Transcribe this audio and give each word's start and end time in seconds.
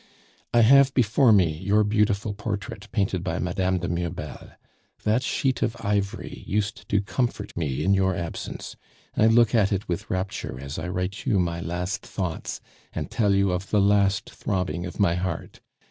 "I 0.51 0.61
have 0.61 0.95
before 0.95 1.31
me 1.31 1.51
your 1.59 1.83
beautiful 1.83 2.33
portrait, 2.33 2.87
painted 2.91 3.23
by 3.23 3.37
Madame 3.37 3.77
de 3.77 3.87
Mirbel. 3.87 4.53
That 5.03 5.21
sheet 5.21 5.61
of 5.61 5.77
ivory 5.79 6.43
used 6.47 6.89
to 6.89 7.01
comfort 7.01 7.55
me 7.55 7.83
in 7.83 7.93
your 7.93 8.15
absence, 8.15 8.75
I 9.15 9.27
look 9.27 9.53
at 9.53 9.71
it 9.71 9.87
with 9.87 10.09
rapture 10.09 10.59
as 10.59 10.79
I 10.79 10.87
write 10.87 11.27
you 11.27 11.37
my 11.37 11.59
last 11.61 12.03
thoughts, 12.03 12.59
and 12.93 13.11
tell 13.11 13.35
you 13.35 13.51
of 13.51 13.69
the 13.69 13.79
last 13.79 14.31
throbbing 14.31 14.87
of 14.87 14.99
my 14.99 15.13
heart. 15.13 15.59